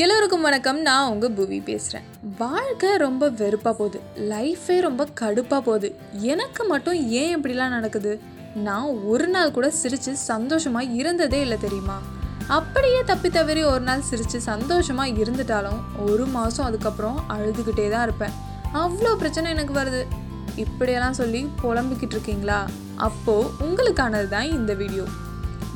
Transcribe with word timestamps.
எல்லோருக்கும் 0.00 0.40
வணக்கம். 0.40 0.78
நான் 0.80 1.08
உங்கள் 1.12 1.30
புவி 1.30 1.56
பேசுகிறேன் 1.60 2.04
வாழ்க்கை 2.38 2.96
ரொம்ப 2.96 3.28
வெறுப்பாக 3.28 3.74
போகுது. 3.78 3.98
லைஃபே 4.30 4.76
ரொம்ப 4.80 5.06
கடுப்பாக 5.20 5.60
போகுது. 5.66 5.88
எனக்கு 6.20 6.62
மட்டும் 6.64 6.98
ஏன் 7.10 7.32
இப்படிலாம் 7.36 7.74
நடக்குது? 7.76 8.12
நான் 8.54 8.88
ஒரு 9.12 9.26
நாள் 9.26 9.50
கூட 9.50 9.70
சிரித்து 9.70 10.16
சந்தோஷமாக 10.16 10.94
இருந்ததே 11.00 11.40
இல்லை 11.40 11.58
தெரியுமா? 11.58 11.98
அப்படியே 12.48 13.02
தப்பி 13.04 13.30
தவறி 13.30 13.64
ஒரு 13.64 13.80
நாள் 13.80 14.06
சிரித்து 14.10 14.40
சந்தோஷமாக 14.40 15.08
இருந்துட்டாலும் 15.08 15.80
ஒரு 16.08 16.26
மாதம் 16.26 16.66
அதுக்கப்புறம் 16.66 17.20
அழுதுகிட்டே 17.28 17.90
தான் 17.90 18.02
இருப்பேன். 18.02 18.34
அவ்வளோ 18.72 19.14
பிரச்சனை 19.16 19.50
எனக்கு 19.50 19.74
வருது. 19.82 20.04
இப்படியெல்லாம் 20.56 21.20
சொல்லி 21.22 21.48
புலம்பிக்கிட்டு 21.62 22.16
இருக்கீங்களா? 22.18 22.60
அப்போது 22.96 23.50
உங்களுக்கானது 23.66 24.28
தான் 24.28 24.50
இந்த 24.58 24.74
வீடியோ 24.74 25.06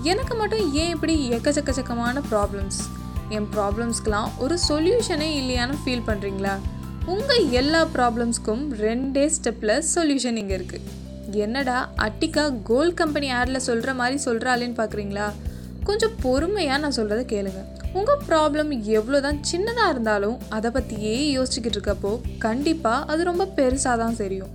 எனக்கு 0.02 0.34
மட்டும் 0.34 0.72
ஏன் 0.72 0.90
இப்படி 0.90 1.14
எக்கச்சக்கச்சக்கமான 1.38 2.22
ப்ராப்ளம்ஸ் 2.30 2.80
என் 3.36 3.48
ப்ராப்ளம்ஸ்க்கெலாம் 3.54 4.30
ஒரு 4.38 4.56
சொல்யூஷனே 4.68 5.28
இல்லையான்னு 5.40 5.76
ஃபீல் 5.82 6.06
பண்ணுறீங்களா 6.08 6.54
உங்கள் 7.14 7.48
எல்லா 7.60 7.80
ப்ராப்ளம்ஸ்க்கும் 7.96 8.62
ரெண்டே 8.84 9.24
ஸ்டெப்பில் 9.36 9.74
சொல்யூஷன் 9.94 10.38
இங்கே 10.42 10.54
இருக்குது 10.58 10.94
என்னடா 11.44 11.78
அட்டிக்கா 12.06 12.44
கோல்ட் 12.70 12.96
கம்பெனி 13.00 13.28
ஆடில் 13.38 13.66
சொல்கிற 13.68 13.94
மாதிரி 14.00 14.16
சொல்கிறாளேன்னு 14.26 14.78
பார்க்குறீங்களா 14.80 15.26
கொஞ்சம் 15.88 16.14
பொறுமையாக 16.22 16.80
நான் 16.82 16.96
சொல்கிறத 16.98 17.24
கேளுங்க. 17.32 17.60
உங்கள் 17.98 18.22
ப்ராப்ளம் 18.28 18.70
எவ்வளோ 18.98 19.18
தான் 19.26 19.38
சின்னதாக 19.50 19.92
இருந்தாலும் 19.94 20.38
அதை 20.56 20.70
பற்றியே 20.76 21.14
யோசிச்சுக்கிட்டு 21.36 21.78
இருக்கப்போ 21.78 22.12
கண்டிப்பாக 22.46 23.06
அது 23.12 23.28
ரொம்ப 23.30 23.44
பெருசாக 23.58 23.96
தான் 24.02 24.18
தெரியும். 24.22 24.52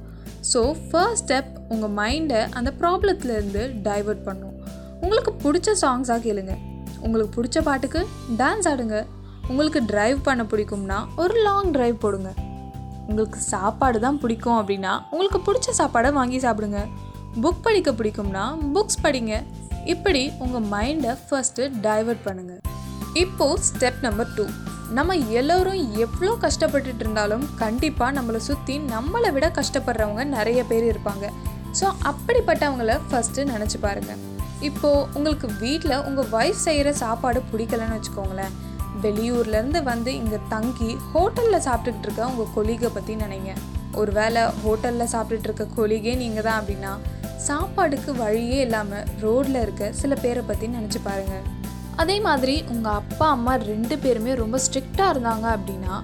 ஸோ 0.51 0.61
ஃபர்ஸ்ட் 0.87 1.23
ஸ்டெப் 1.23 1.53
உங்கள் 1.73 1.95
மைண்டை 2.01 2.41
அந்த 2.59 2.69
ப்ராப்ளத்துலேருந்து 2.81 3.63
டைவர்ட் 3.87 4.25
பண்ணும். 4.27 4.55
உங்களுக்கு 5.03 5.33
பிடிச்ச 5.43 5.71
சாங்ஸாக 5.83 6.19
கேளுங்கள் 6.27 6.61
உங்களுக்கு 7.05 7.33
பிடிச்ச 7.37 7.59
பாட்டுக்கு 7.67 8.01
டான்ஸ் 8.39 8.67
ஆடுங்க. 8.71 8.97
உங்களுக்கு 9.51 9.79
டிரைவ் 9.91 10.19
பண்ண 10.27 10.43
பிடிக்கும்னா 10.51 10.97
ஒரு 11.21 11.35
லாங் 11.47 11.71
டிரைவ் 11.75 11.97
போடுங்க. 12.03 12.31
உங்களுக்கு 13.09 13.39
சாப்பாடு 13.53 13.97
தான் 14.05 14.19
பிடிக்கும் 14.23 14.57
அப்படின்னா 14.59 14.91
உங்களுக்கு 15.11 15.39
பிடிச்ச 15.47 15.69
சாப்பாடை 15.79 16.11
வாங்கி 16.19 16.39
சாப்பிடுங்க. 16.45 16.81
புக் 17.43 17.63
படிக்க 17.65 17.89
பிடிக்கும்னா 17.99 18.43
புக்ஸ் 18.75 19.01
படிங்க. 19.05 19.35
இப்படி 19.93 20.23
உங்கள் 20.43 20.67
மைண்டை 20.73 21.13
ஃபர்ஸ்ட்டு 21.25 21.69
டைவர்ட் 21.85 22.25
பண்ணுங்க. 22.27 22.55
இப்போது 23.23 23.63
ஸ்டெப் 23.69 24.01
நம்பர் 24.07 24.33
டூ 24.35 24.45
நம்ம 24.97 25.15
எல்லோரும் 25.39 25.81
எவ்வளோ 26.03 26.31
கஷ்டப்பட்டுட்டு 26.45 27.03
இருந்தாலும் 27.03 27.43
கண்டிப்பாக 27.61 28.15
நம்மளை 28.17 28.39
சுற்றி 28.47 28.75
நம்மளை 28.93 29.29
விட 29.35 29.47
கஷ்டப்படுறவங்க 29.59 30.23
நிறைய 30.37 30.61
பேர் 30.71 30.85
இருப்பாங்க. 30.91 31.25
ஸோ 31.79 31.87
அப்படிப்பட்டவங்கள 32.09 32.95
ஃபஸ்ட்டு 33.09 33.45
நினச்சி 33.53 33.77
பாருங்கள் 33.85 34.21
இப்போது 34.69 35.05
உங்களுக்கு 35.17 35.47
வீட்டில் 35.63 36.03
உங்கள் 36.07 36.29
ஒய்ஃப் 36.37 36.65
செய்கிற 36.67 36.89
சாப்பாடு 37.03 37.39
பிடிக்கலன்னு 37.51 37.97
வச்சுக்கோங்களேன். 37.97 38.55
வெளியூர்லேருந்து 39.03 39.79
வந்து 39.83 40.11
இங்கே 40.21 40.39
தங்கி 40.53 40.89
ஹோட்டலில் 41.13 41.65
சாப்பிட்டுக்கிட்டு 41.67 42.07
இருக்க 42.07 42.29
உங்கள் 42.31 42.51
கொலிகை 42.55 42.89
பற்றி 42.93 43.15
நினைங்க. 43.15 43.53
ஒரு 44.01 44.11
வேளை 44.11 44.41
ஹோட்டலில் 44.63 45.11
சாப்பிட்டுட்டு 45.13 45.49
இருக்க 45.49 45.65
கொலிகே 45.77 46.13
நீங்கள் 46.15 46.45
தான் 46.47 46.59
அப்படின்னா 46.61 46.91
சாப்பாடுக்கு 47.47 48.11
வழியே 48.23 48.59
இல்லாமல் 48.65 49.07
ரோட்டில் 49.21 49.59
இருக்க 49.61 49.91
சில 50.01 50.15
பேரை 50.15 50.43
பற்றி 50.49 50.67
நினச்சி 50.77 50.99
பாருங்கள் 51.07 51.45
அதே 52.01 52.17
மாதிரி 52.27 52.55
உங்கள் 52.73 52.97
அப்பா 53.01 53.25
அம்மா 53.29 53.53
ரெண்டு 53.71 53.95
பேருமே 53.97 54.33
ரொம்ப 54.33 54.57
ஸ்ட்ரிக்டாக 54.65 55.13
இருந்தாங்க 55.13 55.47
அப்படின்னா 55.57 55.95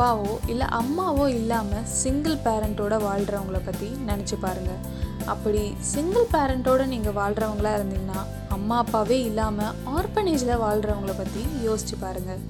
அப்பாவோ 0.00 0.34
இல்லை 0.46 0.66
அம்மாவோ 0.76 1.24
இல்லாமல் 1.30 1.88
சிங்கிள் 1.94 2.36
பேரண்ட்டோட 2.44 2.94
வாழ்கிறவங்கள 3.02 3.58
பற்றி 3.64 3.88
நினச்சி 4.06 4.36
பாருங்கள் 4.40 4.78
அப்படி 5.26 5.62
சிங்கிள் 5.88 6.24
பேரண்ட்டோட 6.32 6.84
நீங்கள் 6.86 7.14
வாழ்கிறவங்களா 7.14 7.72
இருந்தீங்கன்னா 7.72 8.20
அம்மா 8.48 8.76
அப்பாவே 8.78 9.18
இல்லாமல் 9.24 9.74
ஆர்பனேஜில் 9.94 10.54
வாழ்கிறவங்கள 10.62 11.14
பற்றி 11.16 11.42
யோசிச்சு 11.66 11.98
பாருங்கள் 12.00 12.40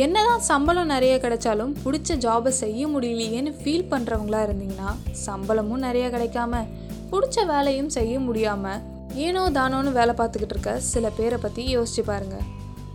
என்னதான் 0.00 0.44
சம்பளம் 0.48 0.92
நிறைய 0.92 1.14
கிடைச்சாலும் 1.18 1.72
பிடிச்ச 1.82 2.18
ஜாபை 2.18 2.52
செய்ய 2.58 2.82
முடியலையேன்னு 2.88 3.54
ஃபீல் 3.56 3.88
பண்ணுறவங்களா 3.90 4.42
இருந்தீங்கன்னா 4.44 4.92
சம்பளமும் 5.24 5.84
நிறைய 5.88 6.06
கிடைக்காம 6.10 6.62
பிடிச்ச 7.10 7.46
வேலையும் 7.46 7.90
செய்ய 7.90 8.14
முடியாமல் 8.20 8.84
ஏனோ 9.24 9.48
தானோன்னு 9.54 9.92
வேலை 9.92 10.14
பார்த்துக்கிட்டு 10.14 10.56
இருக்க 10.56 10.78
சில 10.90 11.08
பேரை 11.10 11.40
பற்றி 11.40 11.64
யோசிச்சு 11.72 12.04
பாருங்கள் 12.04 12.46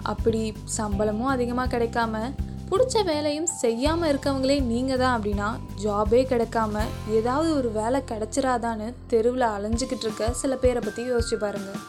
அப்படி 0.05 0.41
சம்பளமும் 0.73 1.29
அதிகமாக 1.29 1.71
கிடைக்காம 1.75 2.25
பிடிச்ச 2.73 3.03
வேலையும் 3.03 3.47
செய்யாமல் 3.61 4.09
இருக்கவங்களே 4.11 4.55
நீங்கள் 4.63 4.97
தான் 4.97 5.15
அப்படின்னா 5.17 5.49
ஜாபே 5.83 6.21
கிடைக்காம 6.29 6.81
ஏதாவது 7.09 7.55
ஒரு 7.55 7.71
வேலை 7.71 8.01
கிடைச்சிராதான்னு 8.11 8.93
தெருவில் 9.07 9.45
அலைஞ்சிக்கிட்டு 9.55 10.05
இருக்க 10.05 10.31
சில 10.31 10.55
பேரை 10.55 10.81
பற்றி 10.85 11.03
யோசிச்சு 11.11 11.35
பாருங்கள் 11.35 11.81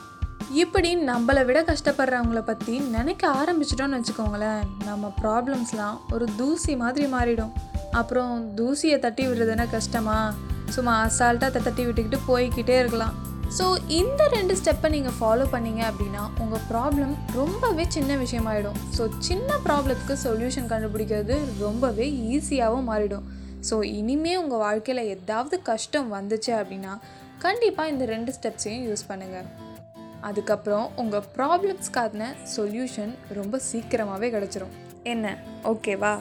இப்படி 0.55 0.97
நம்மளை 0.97 1.45
விட 1.45 1.63
கஷ்டப்படுறவங்கள 1.63 2.41
பற்றி 2.41 2.79
நினைக்க 2.79 3.29
ஆரம்பிச்சிட்டோம்னு 3.29 4.01
வச்சுக்கோங்களேன் 4.01 4.63
நம்ம 4.85 5.13
ப்ராப்ளம்ஸ்லாம் 5.23 5.97
ஒரு 6.11 6.29
தூசி 6.37 6.77
மாதிரி 6.77 7.07
மாறிடும். 7.07 7.55
அப்புறம் 7.91 8.57
தூசியை 8.57 8.99
தட்டி 8.99 9.27
விடுறதுன்னா 9.27 9.71
கஷ்டமா? 9.71 10.19
சும்மா 10.71 11.07
அசால்ட்டாக 11.07 11.63
தட்டி 11.63 11.87
விட்டுக்கிட்டு 11.87 12.21
போய்கிட்டே 12.29 12.77
இருக்கலாம். 12.79 13.15
ஸோ 13.57 13.65
இந்த 13.99 14.23
ரெண்டு 14.35 14.55
ஸ்டெப்பை 14.61 14.89
நீங்கள் 14.95 15.17
ஃபாலோ 15.19 15.45
பண்ணீங்க 15.53 15.83
அப்படின்னா 15.91 16.23
உங்கள் 16.43 16.63
ப்ராப்ளம் 16.71 17.13
ரொம்பவே 17.39 17.85
சின்ன 17.97 18.17
விஷயமாயிடும். 18.23 18.79
ஸோ 18.97 19.03
சின்ன 19.27 19.59
ப்ராப்ளத்துக்கு 19.67 20.17
சொல்யூஷன் 20.25 20.71
கண்டுபிடிக்கிறது 20.73 21.37
ரொம்பவே 21.65 22.07
ஈஸியாகவும் 22.37 22.89
மாறிடும். 22.93 23.27
ஸோ 23.69 23.77
இனிமே 23.99 24.33
உங்கள் 24.43 24.63
வாழ்க்கையில் 24.67 25.11
ஏதாவது 25.15 25.59
கஷ்டம் 25.71 26.09
வந்துச்சு 26.17 26.53
அப்படின்னா 26.61 26.95
கண்டிப்பாக 27.45 27.93
இந்த 27.93 28.05
ரெண்டு 28.15 28.33
ஸ்டெப்ஸையும் 28.39 28.87
யூஸ் 28.89 29.09
பண்ணுங்கள் 29.11 29.49
அதுக்கப்புறம் 30.29 30.87
உங்கள் 31.03 31.27
ப்ராப்ளம்ஸ்க்கான 31.37 32.29
சொல்யூஷன் 32.57 33.13
ரொம்ப 33.39 33.61
சீக்கிரமாகவே 33.71 34.29
கிடச்சிரும். 34.37 34.75
என்ன? 35.13 35.37
ஓகேவா 35.73 36.13